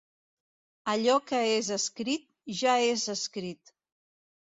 Allò 0.93 1.17
que 1.27 1.43
és 1.59 1.71
escrit, 1.77 2.27
ja 2.65 2.81
és 2.97 3.09
escrit. 3.19 3.79